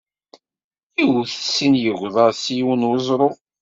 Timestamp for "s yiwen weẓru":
2.41-3.29